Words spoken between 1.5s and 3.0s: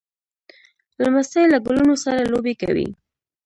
له ګلونو سره لوبې کوي.